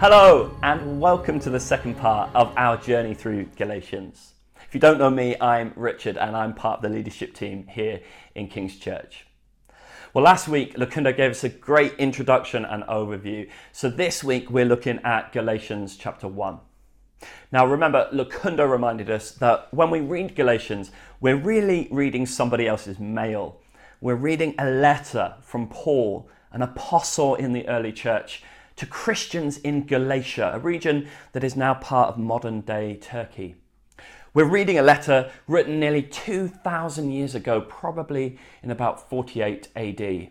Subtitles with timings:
[0.00, 4.34] Hello, and welcome to the second part of our journey through Galatians.
[4.64, 8.00] If you don't know me, I'm Richard, and I'm part of the leadership team here
[8.36, 9.26] in King's Church.
[10.14, 13.50] Well, last week, Lukunda gave us a great introduction and overview.
[13.72, 16.60] So this week, we're looking at Galatians chapter 1.
[17.50, 23.00] Now, remember, Lukunda reminded us that when we read Galatians, we're really reading somebody else's
[23.00, 23.60] mail.
[24.00, 28.44] We're reading a letter from Paul, an apostle in the early church
[28.78, 33.56] to Christians in Galatia, a region that is now part of modern day Turkey.
[34.32, 40.00] We're reading a letter written nearly 2,000 years ago, probably in about 48 AD.
[40.00, 40.30] It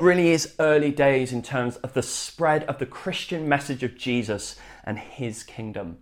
[0.00, 4.56] really is early days in terms of the spread of the Christian message of Jesus
[4.82, 5.98] and his kingdom.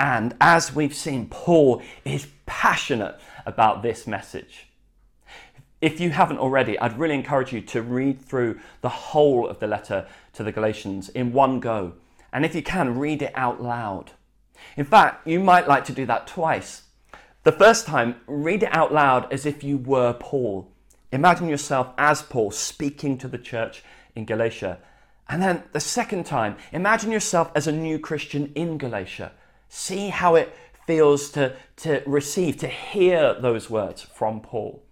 [0.00, 4.66] And as we've seen, Paul is passionate about this message.
[5.86, 9.68] If you haven't already, I'd really encourage you to read through the whole of the
[9.68, 11.92] letter to the Galatians in one go.
[12.32, 14.10] And if you can, read it out loud.
[14.76, 16.82] In fact, you might like to do that twice.
[17.44, 20.72] The first time, read it out loud as if you were Paul.
[21.12, 23.84] Imagine yourself as Paul speaking to the church
[24.16, 24.80] in Galatia.
[25.28, 29.30] And then the second time, imagine yourself as a new Christian in Galatia.
[29.68, 30.52] See how it
[30.84, 34.82] feels to, to receive, to hear those words from Paul.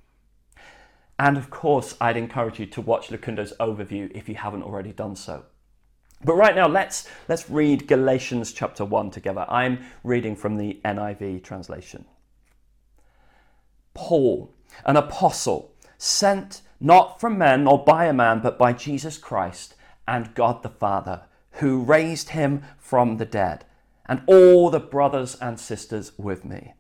[1.19, 5.17] And of course, I'd encourage you to watch Lukunda's overview if you haven't already done
[5.17, 5.45] so.
[6.25, 9.45] But right now, let's, let's read Galatians chapter 1 together.
[9.49, 12.07] I'm reading from the NIV translation.
[13.93, 14.53] Paul,
[14.85, 19.75] an apostle, sent not from men or by a man, but by Jesus Christ
[20.09, 23.65] and God the Father, who raised him from the dead,
[24.07, 26.75] and all the brothers and sisters with me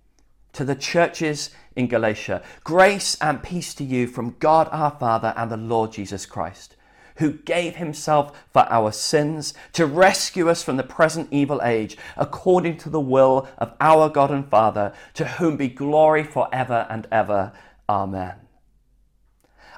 [0.54, 2.42] to the churches in Galatia.
[2.62, 6.76] Grace and peace to you from God our Father and the Lord Jesus Christ,
[7.16, 12.76] who gave himself for our sins to rescue us from the present evil age, according
[12.78, 17.52] to the will of our God and Father, to whom be glory forever and ever.
[17.88, 18.34] Amen.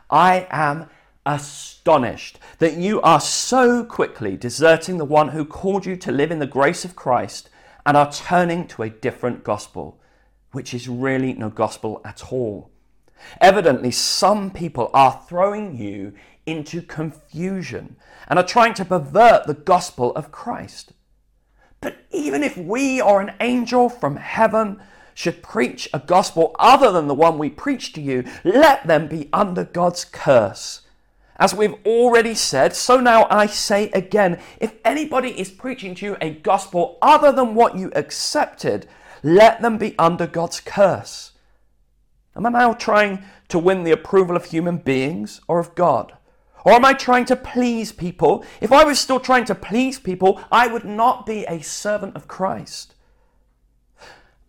[0.09, 0.89] I am
[1.25, 6.39] astonished that you are so quickly deserting the one who called you to live in
[6.39, 7.51] the grace of Christ
[7.85, 10.01] and are turning to a different gospel
[10.57, 12.71] which is really no gospel at all.
[13.43, 16.15] Evidently, some people are throwing you
[16.47, 17.95] into confusion
[18.27, 20.95] and are trying to pervert the gospel of Christ.
[21.83, 24.81] But even if we or an angel from heaven
[25.13, 29.29] should preach a gospel other than the one we preach to you, let them be
[29.35, 30.87] under God's curse.
[31.39, 36.17] As we've already said, so now I say again if anybody is preaching to you
[36.23, 38.89] a gospel other than what you accepted,
[39.23, 41.33] let them be under God's curse.
[42.37, 46.17] Am I now trying to win the approval of human beings or of God?
[46.65, 48.45] Or am I trying to please people?
[48.61, 52.29] If I was still trying to please people, I would not be a servant of
[52.29, 52.95] Christ.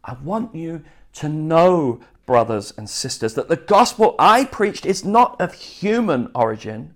[0.04, 5.40] I want you to know, brothers and sisters, that the gospel I preached is not
[5.40, 6.96] of human origin.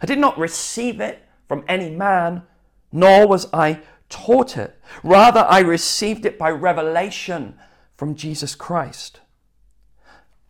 [0.00, 2.42] I did not receive it from any man,
[2.90, 4.78] nor was I taught it.
[5.02, 7.58] Rather, I received it by revelation
[7.96, 9.20] from Jesus Christ.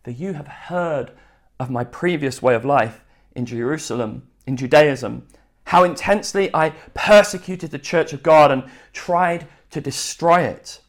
[0.03, 1.11] For you have heard
[1.59, 3.03] of my previous way of life
[3.35, 5.27] in Jerusalem, in Judaism,
[5.65, 10.81] how intensely I persecuted the church of God and tried to destroy it.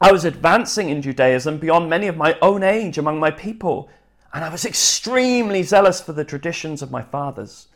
[0.00, 3.90] I was advancing in Judaism beyond many of my own age among my people,
[4.32, 7.68] and I was extremely zealous for the traditions of my fathers.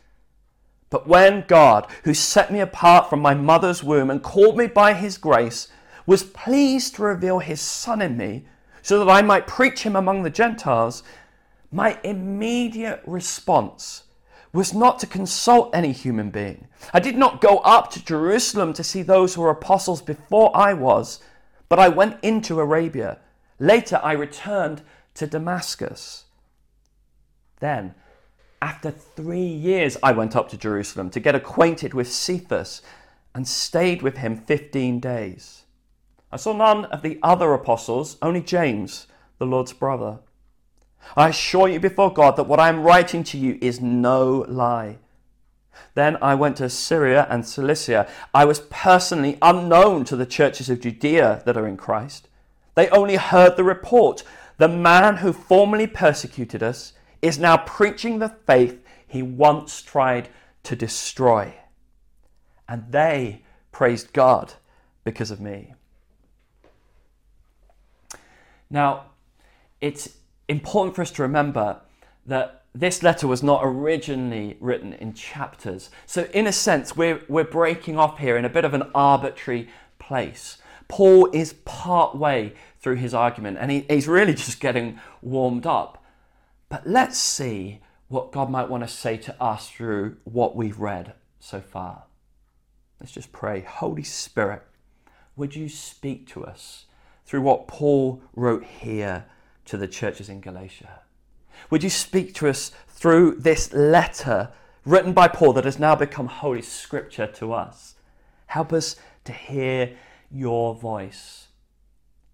[0.92, 4.92] But when God, who set me apart from my mother's womb and called me by
[4.92, 5.68] his grace,
[6.04, 8.44] was pleased to reveal his Son in me,
[8.82, 11.02] so that I might preach him among the Gentiles,
[11.70, 14.02] my immediate response
[14.52, 16.68] was not to consult any human being.
[16.92, 20.74] I did not go up to Jerusalem to see those who were apostles before I
[20.74, 21.20] was,
[21.70, 23.18] but I went into Arabia.
[23.58, 24.82] Later I returned
[25.14, 26.24] to Damascus.
[27.60, 27.94] Then
[28.62, 32.80] after three years, I went up to Jerusalem to get acquainted with Cephas
[33.34, 35.64] and stayed with him 15 days.
[36.30, 40.20] I saw none of the other apostles, only James, the Lord's brother.
[41.16, 44.98] I assure you before God that what I am writing to you is no lie.
[45.94, 48.08] Then I went to Syria and Cilicia.
[48.32, 52.28] I was personally unknown to the churches of Judea that are in Christ.
[52.76, 54.22] They only heard the report.
[54.58, 60.28] The man who formerly persecuted us is now preaching the faith he once tried
[60.64, 61.54] to destroy.
[62.68, 64.54] And they praised God
[65.04, 65.74] because of me.
[68.68, 69.06] Now,
[69.80, 70.16] it's
[70.48, 71.80] important for us to remember
[72.26, 75.90] that this letter was not originally written in chapters.
[76.06, 79.68] So, in a sense, we're, we're breaking off here in a bit of an arbitrary
[79.98, 80.56] place.
[80.88, 86.01] Paul is part way through his argument and he, he's really just getting warmed up.
[86.72, 91.12] But let's see what God might want to say to us through what we've read
[91.38, 92.04] so far.
[92.98, 93.60] Let's just pray.
[93.60, 94.62] Holy Spirit,
[95.36, 96.86] would you speak to us
[97.26, 99.26] through what Paul wrote here
[99.66, 101.00] to the churches in Galatia?
[101.68, 104.48] Would you speak to us through this letter
[104.86, 107.96] written by Paul that has now become Holy Scripture to us?
[108.46, 109.94] Help us to hear
[110.30, 111.48] your voice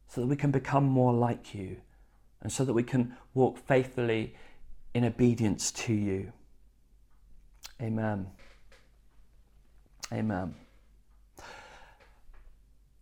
[0.07, 1.79] so that we can become more like you
[2.43, 4.35] and so that we can walk faithfully
[4.95, 6.33] in obedience to you.
[7.81, 8.29] Amen.
[10.13, 10.55] Amen.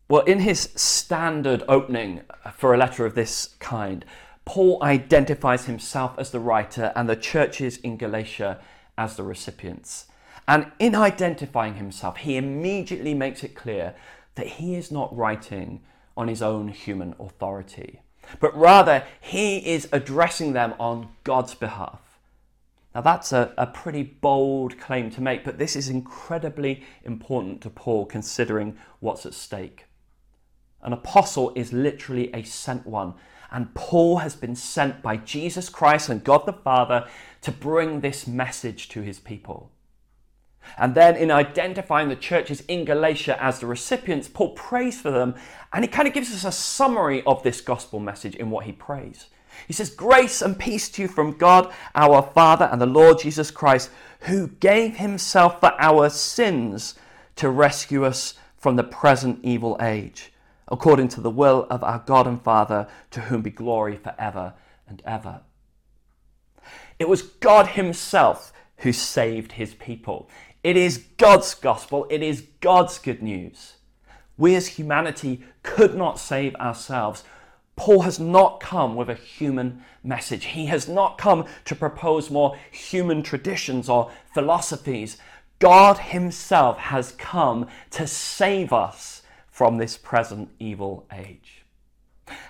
[0.08, 2.22] Well, in his standard opening
[2.54, 4.04] for a letter of this kind,
[4.44, 8.60] Paul identifies himself as the writer and the churches in Galatia
[8.96, 10.06] as the recipients.
[10.46, 13.94] And in identifying himself, he immediately makes it clear
[14.36, 15.80] that he is not writing
[16.16, 18.00] on his own human authority,
[18.40, 22.00] but rather he is addressing them on God's behalf.
[22.94, 27.68] Now, that's a, a pretty bold claim to make, but this is incredibly important to
[27.70, 29.84] Paul considering what's at stake.
[30.82, 33.12] An apostle is literally a sent one,
[33.50, 37.06] and Paul has been sent by Jesus Christ and God the Father
[37.42, 39.70] to bring this message to his people.
[40.78, 45.34] And then, in identifying the churches in Galatia as the recipients, Paul prays for them,
[45.72, 48.72] and he kind of gives us a summary of this gospel message in what he
[48.72, 49.26] prays.
[49.66, 53.50] He says, Grace and peace to you from God our Father and the Lord Jesus
[53.50, 53.90] Christ,
[54.20, 56.94] who gave himself for our sins
[57.36, 60.32] to rescue us from the present evil age,
[60.68, 64.54] according to the will of our God and Father, to whom be glory forever
[64.88, 65.40] and ever.
[66.98, 70.28] It was God Himself who saved His people.
[70.66, 73.74] It is God's gospel, it is God's good news.
[74.36, 77.22] We as humanity could not save ourselves.
[77.76, 80.46] Paul has not come with a human message.
[80.46, 85.18] He has not come to propose more human traditions or philosophies.
[85.60, 91.64] God Himself has come to save us from this present evil age.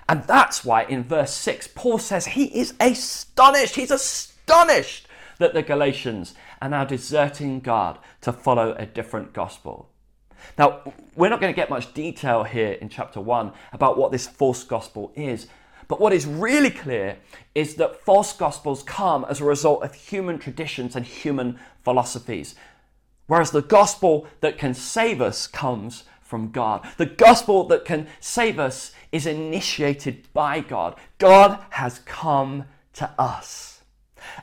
[0.08, 3.74] And that's why in verse 6, Paul says he is astonished.
[3.74, 5.06] He's astonished
[5.38, 9.90] that the Galatians are now deserting God to follow a different gospel.
[10.58, 14.26] Now, we're not going to get much detail here in chapter 1 about what this
[14.26, 15.48] false gospel is,
[15.88, 17.18] but what is really clear
[17.54, 22.54] is that false gospels come as a result of human traditions and human philosophies,
[23.26, 26.86] whereas the gospel that can save us comes from God.
[26.96, 30.96] The gospel that can save us is initiated by God.
[31.18, 32.64] God has come
[32.94, 33.75] to us.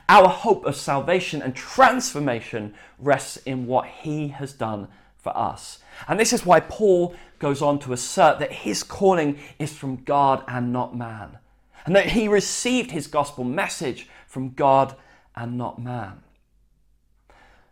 [0.08, 5.78] Our hope of salvation and transformation rests in what he has done for us.
[6.06, 10.44] And this is why Paul goes on to assert that his calling is from God
[10.46, 11.38] and not man,
[11.86, 14.94] and that he received his gospel message from God
[15.34, 16.20] and not man.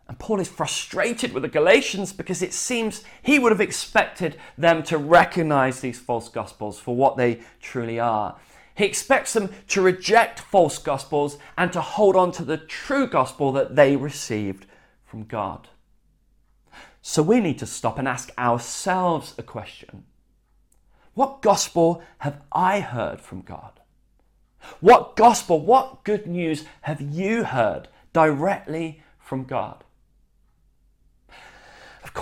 [0.09, 4.83] And Paul is frustrated with the Galatians because it seems he would have expected them
[4.85, 8.37] to recognize these false gospels for what they truly are.
[8.75, 13.53] He expects them to reject false gospels and to hold on to the true gospel
[13.53, 14.67] that they received
[15.05, 15.69] from God.
[17.03, 20.05] So we need to stop and ask ourselves a question
[21.15, 23.81] What gospel have I heard from God?
[24.81, 29.85] What gospel, what good news have you heard directly from God?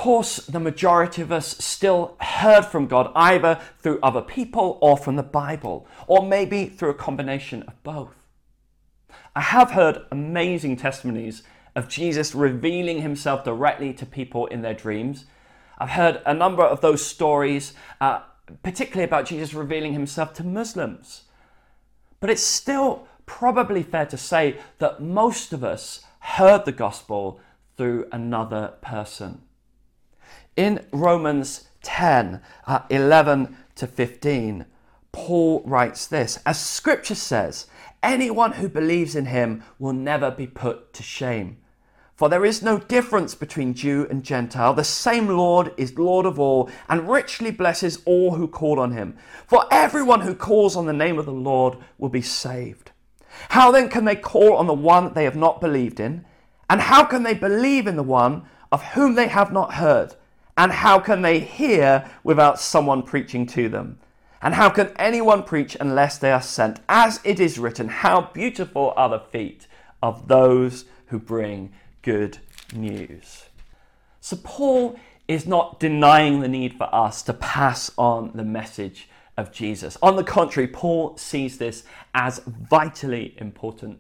[0.01, 5.17] Course, the majority of us still heard from God either through other people or from
[5.17, 8.15] the Bible, or maybe through a combination of both.
[9.37, 11.43] I have heard amazing testimonies
[11.77, 15.27] of Jesus revealing himself directly to people in their dreams.
[15.77, 18.21] I've heard a number of those stories, uh,
[18.63, 21.25] particularly about Jesus revealing himself to Muslims.
[22.21, 27.39] But it's still probably fair to say that most of us heard the gospel
[27.77, 29.43] through another person.
[30.57, 34.67] In Romans 10 uh, 11 to 15,
[35.13, 37.67] Paul writes this As scripture says,
[38.03, 41.59] anyone who believes in him will never be put to shame.
[42.21, 44.75] For there is no difference between Jew and Gentile.
[44.75, 49.17] The same Lord is Lord of all and richly blesses all who call on him.
[49.47, 52.91] For everyone who calls on the name of the Lord will be saved.
[53.49, 56.27] How then can they call on the one they have not believed in?
[56.69, 60.15] And how can they believe in the one of whom they have not heard?
[60.61, 63.99] And how can they hear without someone preaching to them?
[64.43, 66.81] And how can anyone preach unless they are sent?
[66.87, 69.67] As it is written, How beautiful are the feet
[70.03, 72.37] of those who bring good
[72.75, 73.47] news.
[74.21, 79.53] So, Paul is not denying the need for us to pass on the message of
[79.53, 79.97] Jesus.
[80.03, 83.99] On the contrary, Paul sees this as vitally important.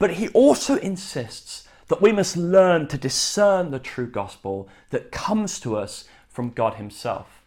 [0.00, 5.60] But he also insists that we must learn to discern the true gospel that comes
[5.60, 7.42] to us from God Himself.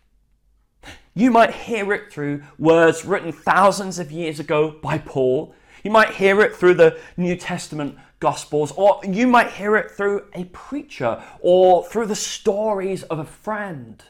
[1.14, 5.56] You might hear it through words written thousands of years ago by Paul.
[5.84, 10.26] You might hear it through the New Testament Gospels, or you might hear it through
[10.34, 14.04] a preacher or through the stories of a friend.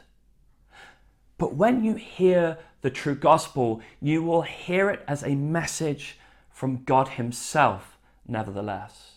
[1.38, 6.18] But when you hear the true gospel, you will hear it as a message
[6.50, 9.15] from God Himself, nevertheless.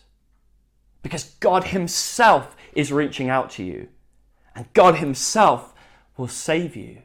[1.02, 3.88] Because God Himself is reaching out to you,
[4.54, 5.74] and God Himself
[6.16, 7.02] will save you.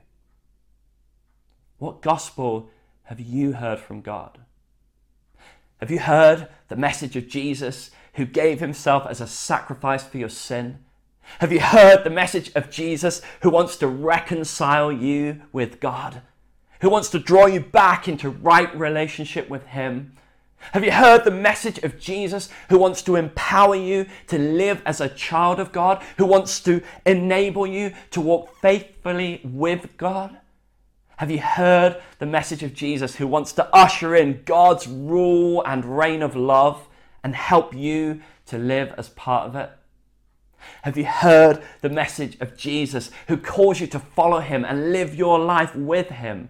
[1.78, 2.70] What gospel
[3.04, 4.40] have you heard from God?
[5.80, 10.30] Have you heard the message of Jesus who gave himself as a sacrifice for your
[10.30, 10.80] sin?
[11.40, 16.22] Have you heard the message of Jesus who wants to reconcile you with God?
[16.82, 20.14] Who wants to draw you back into right relationship with Him?
[20.72, 25.00] Have you heard the message of Jesus who wants to empower you to live as
[25.00, 26.03] a child of God?
[26.17, 30.38] Who wants to enable you to walk faithfully with God?
[31.17, 35.98] Have you heard the message of Jesus who wants to usher in God's rule and
[35.98, 36.88] reign of love
[37.24, 39.69] and help you to live as part of it?
[40.81, 45.15] Have you heard the message of Jesus who calls you to follow him and live
[45.15, 46.50] your life with him?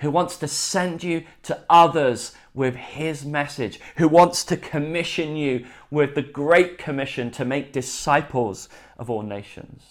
[0.00, 3.80] Who wants to send you to others with his message?
[3.96, 9.84] Who wants to commission you with the great commission to make disciples of all nations?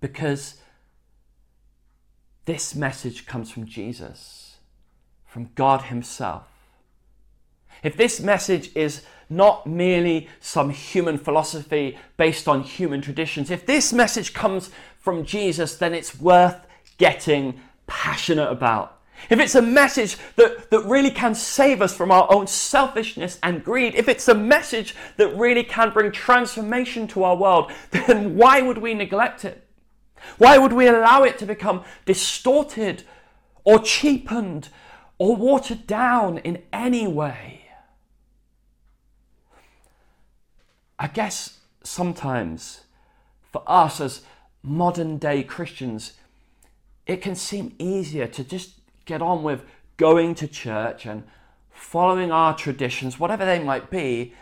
[0.00, 0.58] Because
[2.44, 4.56] this message comes from Jesus,
[5.26, 6.46] from God Himself.
[7.82, 13.92] If this message is not merely some human philosophy based on human traditions, if this
[13.92, 16.63] message comes from Jesus, then it's worth
[16.98, 19.00] getting passionate about.
[19.30, 23.64] If it's a message that, that really can save us from our own selfishness and
[23.64, 28.60] greed, if it's a message that really can bring transformation to our world, then why
[28.60, 29.66] would we neglect it?
[30.38, 33.04] Why would we allow it to become distorted
[33.64, 34.68] or cheapened
[35.18, 37.68] or watered down in any way?
[40.98, 42.82] I guess sometimes
[43.52, 44.22] for us as
[44.62, 46.14] modern day Christians,
[47.06, 49.64] it can seem easier to just get on with
[49.96, 51.24] going to church and
[51.70, 54.34] following our traditions, whatever they might be,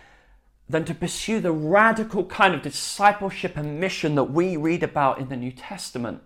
[0.69, 5.29] than to pursue the radical kind of discipleship and mission that we read about in
[5.29, 6.23] the New Testament.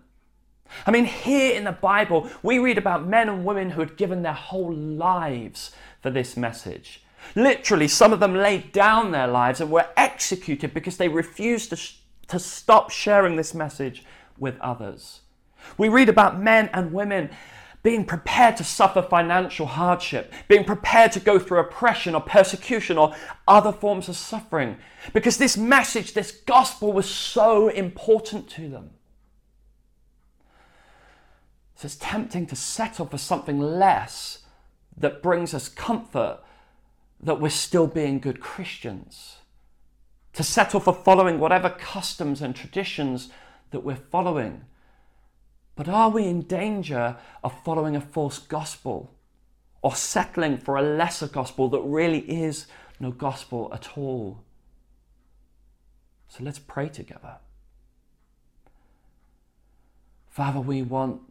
[0.85, 4.21] I mean, here in the Bible, we read about men and women who had given
[4.21, 7.03] their whole lives for this message.
[7.35, 11.75] Literally, some of them laid down their lives and were executed because they refused to,
[11.75, 14.03] sh- to stop sharing this message
[14.37, 15.21] with others.
[15.77, 17.29] We read about men and women
[17.83, 23.15] being prepared to suffer financial hardship, being prepared to go through oppression or persecution or
[23.47, 24.77] other forms of suffering,
[25.13, 28.89] because this message, this gospel was so important to them.
[31.75, 34.39] So it's tempting to settle for something less
[34.97, 36.39] that brings us comfort
[37.21, 39.37] that we're still being good Christians,
[40.33, 43.29] to settle for following whatever customs and traditions
[43.71, 44.65] that we're following
[45.77, 49.13] but are we in danger of following a false gospel
[49.83, 52.65] or settling for a lesser gospel that really is
[52.99, 54.39] no gospel at all?
[56.29, 57.35] So let's pray together.
[60.31, 61.21] Father, we want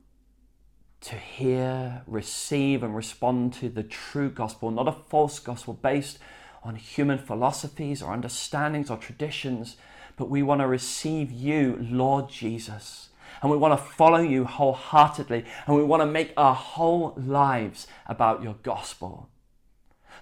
[1.01, 6.21] to hear, receive, and respond to the true gospel, not a false gospel based
[6.63, 9.77] on human philosophies or understandings or traditions,
[10.17, 13.09] but we want to receive you, Lord Jesus
[13.43, 17.87] and we want to follow you wholeheartedly and we want to make our whole lives
[18.07, 19.29] about your gospel.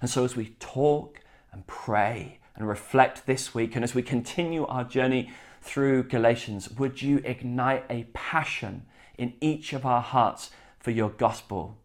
[0.00, 1.20] And so, as we talk
[1.52, 5.30] and pray and reflect this week, and as we continue our journey
[5.62, 11.78] through Galatians, would you ignite a passion in each of our hearts for your gospel?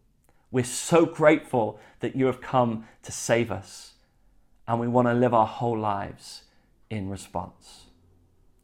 [0.50, 3.94] We're so grateful that you have come to save us,
[4.66, 6.42] and we want to live our whole lives
[6.90, 7.86] in response.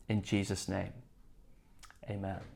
[0.09, 0.93] In Jesus' name,
[2.11, 2.56] amen.